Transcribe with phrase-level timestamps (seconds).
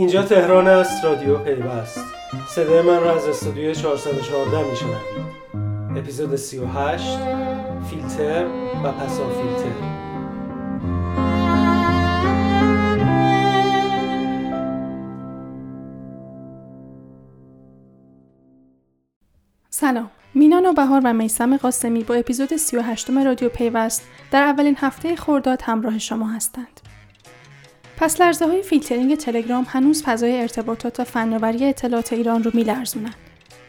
[0.00, 2.04] اینجا تهران است رادیو پیوست.
[2.48, 5.96] صدای من را از استودیو 414 میشنوید.
[5.96, 7.18] اپیزود 38
[7.90, 8.46] فیلتر
[8.84, 9.70] و پسا فیلتر.
[19.70, 20.10] سلام.
[20.34, 25.62] مینان و بهار و میسم قاسمی با اپیزود 38 رادیو پیوست در اولین هفته خورداد
[25.62, 26.80] همراه شما هستند.
[28.00, 33.14] پس لرزه های فیلترینگ تلگرام هنوز فضای ارتباطات و فناوری اطلاعات ایران رو میلرزونن.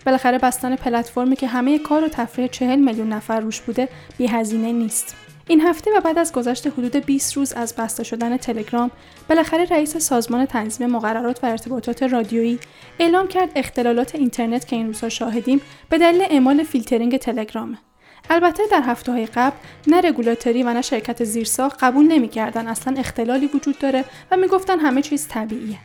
[0.05, 4.72] بالاخره بستن پلتفرمی که همه کار و تفریح 40 میلیون نفر روش بوده بی هزینه
[4.72, 5.16] نیست.
[5.48, 8.91] این هفته و بعد از گذشت حدود 20 روز از بسته شدن تلگرام
[9.30, 12.59] بالاخره رئیس سازمان تنظیم مقررات و ارتباطات رادیویی
[13.00, 17.77] اعلام کرد اختلالات اینترنت که این روزها شاهدیم به دلیل اعمال فیلترینگ تلگرامه
[18.30, 19.55] البته در هفته های قبل
[19.88, 22.67] نه رگولاتوری و نه شرکت زیرساخت قبول نمی‌کردن.
[22.67, 25.77] اصلا اختلالی وجود داره و می‌گفتن همه چیز طبیعیه.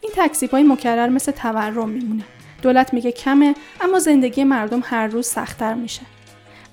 [0.00, 2.24] این تکسیب مکرر مثل تورم میمونه.
[2.62, 6.02] دولت میگه کمه اما زندگی مردم هر روز سختتر میشه.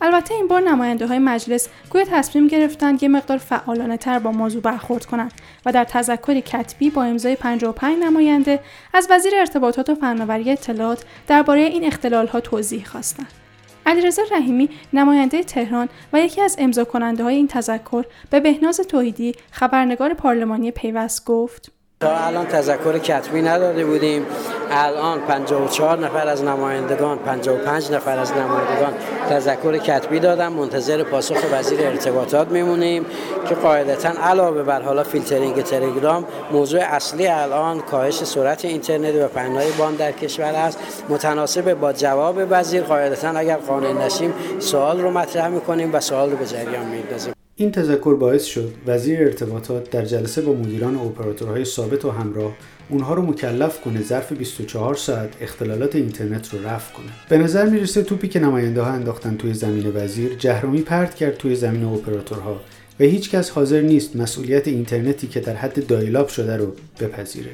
[0.01, 4.61] البته این بار نماینده های مجلس گویا تصمیم گرفتند یه مقدار فعالانه تر با موضوع
[4.61, 5.33] برخورد کنند
[5.65, 8.59] و در تذکری کتبی با امضای 55 نماینده
[8.93, 13.48] از وزیر ارتباطات و فناوری اطلاعات درباره این اختلال ها توضیح خواستند.
[13.85, 19.35] علیرضا رحیمی نماینده تهران و یکی از امضا کننده های این تذکر به بهناز توحیدی
[19.51, 21.78] خبرنگار پارلمانی پیوست گفت.
[21.99, 24.25] تا الان تذکر کتبی نداده بودیم.
[24.71, 28.93] الان 54 نفر از نمایندگان 55 نفر از نمایندگان
[29.29, 30.47] تذکر کتبی دادن.
[30.47, 33.05] منتظر پاسخ وزیر ارتباطات میمونیم
[33.49, 39.71] که قاعدتا علاوه بر حالا فیلترینگ تلگرام موضوع اصلی الان کاهش سرعت اینترنت و پهنای
[39.71, 40.79] باند در کشور است.
[41.09, 46.37] متناسب با جواب وزیر قاعدتا اگر قانع نشیم سوال رو مطرح می‌کنیم و سوال رو
[46.37, 52.05] به جریان میندازیم این تذکر باعث شد وزیر ارتباطات در جلسه با مدیران اپراتورهای ثابت
[52.05, 52.55] و همراه
[52.89, 57.05] اونها رو مکلف کنه ظرف 24 ساعت اختلالات اینترنت رو رفع کنه.
[57.29, 61.55] به نظر می‌رسه توپی که نماینده ها انداختن توی زمین وزیر جهرومی پرت کرد توی
[61.55, 62.61] زمین اپراتورها
[62.99, 67.51] و هیچ کس حاضر نیست مسئولیت اینترنتی که در حد دایلاب شده رو بپذیره.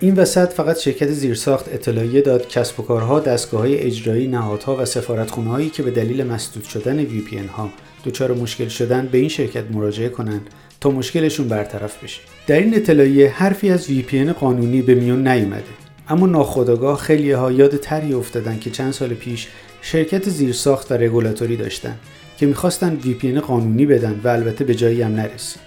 [0.00, 4.84] این وسط فقط شرکت زیرساخت اطلاعیه داد کسب و کارها دستگاه های اجرایی نهادها و
[4.84, 7.70] سفارتخونه هایی که به دلیل مسدود شدن VPN ها
[8.04, 10.50] دچار مشکل شدن به این شرکت مراجعه کنند
[10.80, 12.20] تا مشکلشون برطرف بشه.
[12.46, 15.64] در این اطلاعیه حرفی از VPN قانونی به میون نیومده.
[16.08, 19.48] اما ناخودآگاه خیلی ها یاد تری افتادن که چند سال پیش
[19.82, 21.96] شرکت زیرساخت و رگولاتوری داشتن
[22.38, 25.60] که می‌خواستن VPN قانونی بدن و البته به جایی هم نرسید.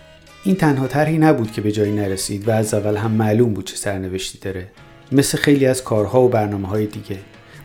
[0.44, 3.76] این تنها طرحی نبود که به جایی نرسید و از اول هم معلوم بود چه
[3.76, 4.68] سرنوشتی داره.
[5.12, 7.18] مثل خیلی از کارها و برنامه های دیگه.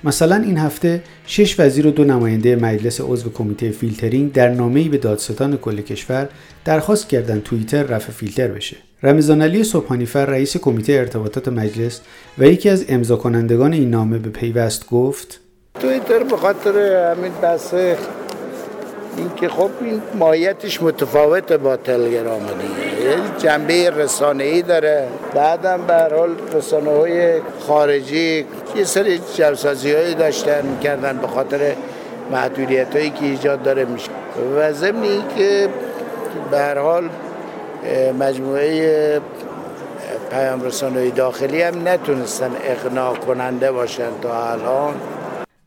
[0.04, 4.98] مثلا این هفته شش وزیر و دو نماینده مجلس عضو کمیته فیلترینگ در نامه‌ای به
[4.98, 6.28] دادستان کل کشور
[6.64, 8.76] درخواست کردند توییتر رفع فیلتر بشه.
[9.02, 12.00] رمضان علی صبحانیفر رئیس کمیته ارتباطات مجلس
[12.38, 15.40] و یکی از امضا کنندگان این نامه به پیوست گفت
[15.80, 16.78] توییتر به خاطر
[17.12, 17.74] همین بحث
[19.16, 23.10] اینکه خب این ماهیتش متفاوته با تلگرام دیگه.
[23.10, 25.08] یعنی جنبه رسانه ای داره.
[25.34, 28.46] بعدم به حال رسانه های خارجی
[28.76, 31.74] یه سری جوسازی هایی داشتن می‌کردن به خاطر
[32.30, 34.10] محدودیت هایی که ایجاد داره میشه.
[34.56, 35.68] و ضمن که
[36.50, 37.08] به حال
[38.18, 39.20] مجموعه
[40.30, 44.94] پیام رسانه داخلی هم نتونستن اقناع کننده باشن تا الان.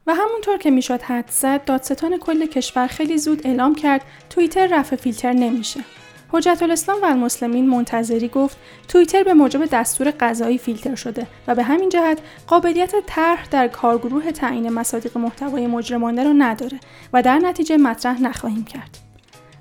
[0.07, 4.95] و همونطور که می‌شد حد زد دادستان کل کشور خیلی زود اعلام کرد توییتر رفع
[4.95, 5.79] فیلتر نمیشه.
[6.31, 8.57] حجت الاسلام و المسلمین منتظری گفت
[8.88, 14.31] توییتر به موجب دستور قضایی فیلتر شده و به همین جهت قابلیت طرح در کارگروه
[14.31, 16.79] تعیین مصادیق محتوای مجرمانه رو نداره
[17.13, 18.97] و در نتیجه مطرح نخواهیم کرد.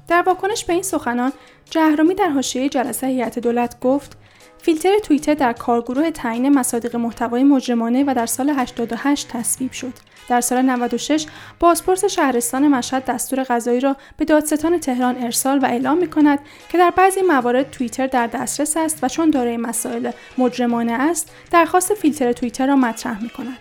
[0.08, 1.32] در واکنش به این سخنان
[1.70, 4.16] جهرومی در حاشیه جلسه هیئت دولت گفت
[4.64, 9.92] فیلتر توییتر در کارگروه تعیین مصادیق محتوای مجرمانه و در سال 88 تصویب شد.
[10.28, 11.26] در سال 96
[11.60, 16.38] بازپرس شهرستان مشهد دستور قضایی را به دادستان تهران ارسال و اعلام می کند
[16.68, 21.94] که در بعضی موارد توییتر در دسترس است و چون دارای مسائل مجرمانه است درخواست
[21.94, 23.58] فیلتر توییتر را مطرح می کند.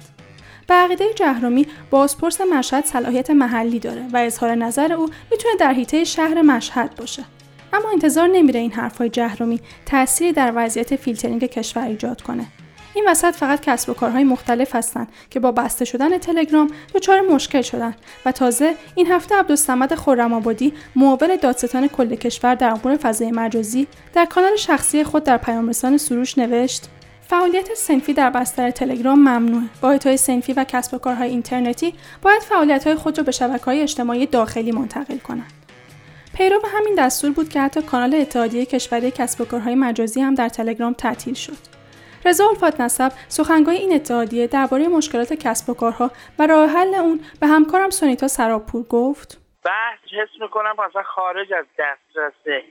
[0.68, 6.04] به عقیده جهرومی بازپرس مشهد صلاحیت محلی داره و اظهار نظر او می‌تونه در حیطه
[6.04, 7.24] شهر مشهد باشه.
[7.74, 12.46] اما انتظار نمیره این حرفهای جهرومی تأثیری در وضعیت فیلترینگ کشور ایجاد کنه
[12.94, 17.62] این وسط فقط کسب و کارهای مختلف هستند که با بسته شدن تلگرام دچار مشکل
[17.62, 23.88] شدن و تازه این هفته عبدالصمد خرم‌آبادی معاون دادستان کل کشور در امور فضای مجازی
[24.14, 26.90] در کانال شخصی خود در پیامرسان سروش نوشت
[27.28, 30.00] فعالیت سنفی در بستر تلگرام ممنوعه.
[30.06, 34.72] های سنفی و کسب و کارهای اینترنتی باید فعالیت‌های خود را به شبکه‌های اجتماعی داخلی
[34.72, 35.63] منتقل کنند.
[36.38, 40.50] پیرو همین دستور بود که حتی کانال اتحادیه کشوری کسب و کارهای مجازی هم در
[40.50, 41.74] تلگرام تعطیل شد.
[42.26, 47.20] رضا الفات نسب سخنگوی این اتحادیه درباره مشکلات کسب و کارها و راه حل اون
[47.42, 52.64] به همکارم سونیتا سراپور گفت بحث حس می‌کنم اصلا خارج از دسترس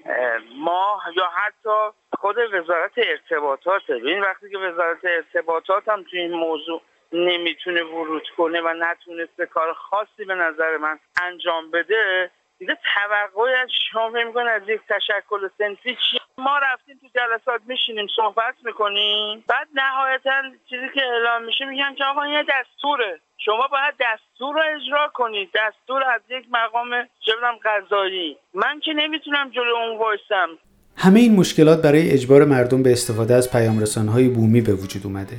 [0.58, 6.82] ما یا حتی خود وزارت ارتباطات ببین وقتی که وزارت ارتباطات هم توی این موضوع
[7.12, 12.30] نمی‌تونه ورود کنه و نتونسته کار خاصی به نظر من انجام بده
[12.62, 18.06] دیگه توقعی از شما می‌کنه از یک تشکل سنفی چی؟ ما رفتیم تو جلسات میشینیم
[18.16, 19.44] صحبت می‌کنیم.
[19.48, 23.20] بعد نهایتا چیزی که اعلام میشه میگن که آقا یه دستوره.
[23.44, 25.50] شما باید دستور رو اجرا کنید.
[25.54, 26.90] دستور از یک مقام
[27.26, 27.32] چه
[27.64, 28.36] قضایی.
[28.54, 30.48] من که نمی‌تونم جلو اون وایسم.
[30.96, 35.36] همه این مشکلات برای اجبار مردم به استفاده از پیامرسانهای بومی به وجود اومده.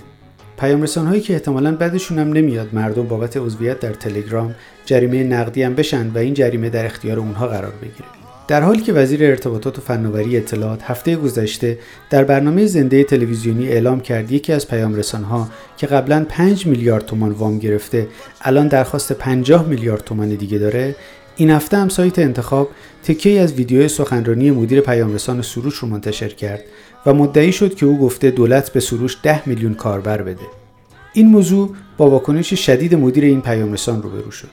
[0.58, 4.56] پیام هایی که احتمالا بعدشون هم نمیاد مردم بابت عضویت در تلگرام
[4.86, 8.24] جریمه نقدی هم بشن و این جریمه در اختیار اونها قرار بگیره.
[8.48, 11.78] در حالی که وزیر ارتباطات و فناوری اطلاعات هفته گذشته
[12.10, 17.32] در برنامه زنده تلویزیونی اعلام کرد یکی از پیام ها که قبلا 5 میلیارد تومان
[17.32, 18.08] وام گرفته
[18.42, 20.96] الان درخواست 50 میلیارد تومان دیگه داره.
[21.36, 22.70] این هفته هم سایت انتخاب
[23.04, 26.64] تکیه از ویدیو سخنرانی مدیر پیامرسان سروش رو منتشر کرد.
[27.06, 30.46] و مدعی شد که او گفته دولت به سروش 10 میلیون کاربر بده.
[31.14, 34.48] این موضوع با واکنش شدید مدیر این پیامرسان روبرو شد.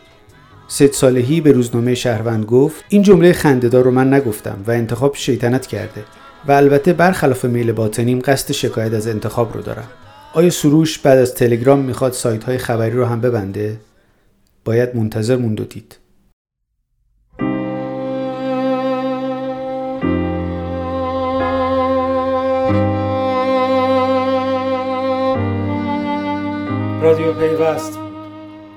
[0.68, 5.66] سید صالحی به روزنامه شهروند گفت این جمله خندهدار رو من نگفتم و انتخاب شیطنت
[5.66, 6.04] کرده
[6.48, 9.88] و البته برخلاف میل باطنیم قصد شکایت از انتخاب رو دارم.
[10.34, 13.80] آیا سروش بعد از تلگرام می‌خواد سایت های خبری رو هم ببنده؟
[14.64, 15.96] باید منتظر موند و دید.
[27.10, 27.98] رادیو پیوست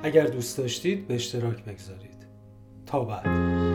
[0.03, 2.27] اگر دوست داشتید به اشتراک بگذارید.
[2.85, 3.72] تا بعد.